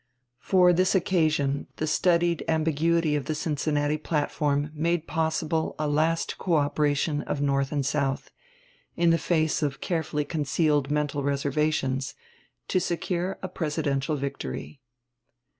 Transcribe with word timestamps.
For 0.39 0.73
this 0.73 0.95
occasion 0.95 1.67
the 1.75 1.85
studied 1.85 2.43
ambiguity 2.47 3.15
of 3.15 3.25
the 3.25 3.35
Cincinnati 3.35 3.99
platform 3.99 4.71
made 4.73 5.05
possible 5.07 5.75
a 5.77 5.87
last 5.87 6.39
coöperation 6.39 7.23
of 7.25 7.39
North 7.39 7.71
and 7.71 7.85
South, 7.85 8.31
in 8.95 9.11
the 9.11 9.19
face 9.19 9.61
of 9.61 9.79
carefully 9.79 10.25
concealed 10.25 10.89
mental 10.89 11.21
reservations, 11.21 12.15
to 12.67 12.79
secure 12.79 13.37
a 13.43 13.47
presidential 13.47 14.15
victory. 14.15 14.81